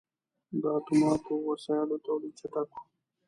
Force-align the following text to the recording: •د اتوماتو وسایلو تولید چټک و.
•د 0.61 0.63
اتوماتو 0.77 1.33
وسایلو 1.49 1.97
تولید 2.05 2.33
چټک 2.39 2.67
و. 2.75 2.79